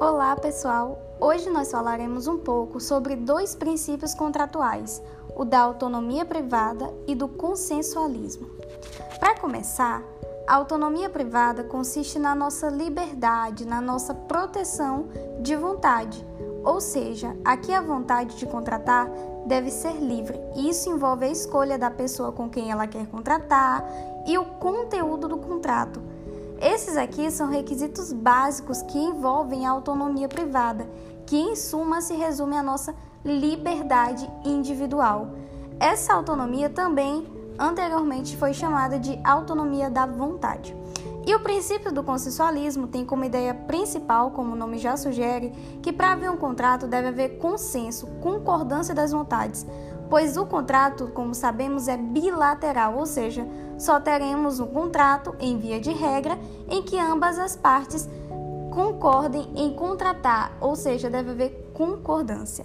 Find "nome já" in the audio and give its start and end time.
44.56-44.96